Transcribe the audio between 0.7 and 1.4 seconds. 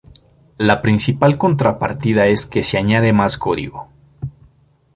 principal